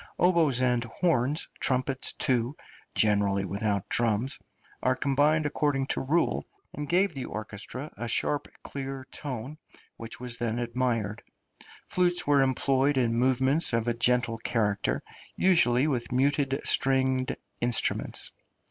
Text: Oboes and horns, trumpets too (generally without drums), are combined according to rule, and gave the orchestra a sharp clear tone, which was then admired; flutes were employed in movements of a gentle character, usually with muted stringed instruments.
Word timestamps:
Oboes 0.17 0.61
and 0.63 0.83
horns, 0.85 1.47
trumpets 1.59 2.13
too 2.13 2.55
(generally 2.95 3.45
without 3.45 3.87
drums), 3.87 4.39
are 4.81 4.95
combined 4.95 5.45
according 5.45 5.85
to 5.85 6.01
rule, 6.01 6.43
and 6.73 6.89
gave 6.89 7.13
the 7.13 7.25
orchestra 7.25 7.91
a 7.95 8.07
sharp 8.07 8.47
clear 8.63 9.05
tone, 9.11 9.59
which 9.97 10.19
was 10.19 10.39
then 10.39 10.57
admired; 10.57 11.21
flutes 11.87 12.25
were 12.25 12.41
employed 12.41 12.97
in 12.97 13.13
movements 13.13 13.73
of 13.73 13.87
a 13.87 13.93
gentle 13.93 14.39
character, 14.39 15.03
usually 15.37 15.85
with 15.85 16.11
muted 16.11 16.59
stringed 16.63 17.37
instruments. 17.59 18.31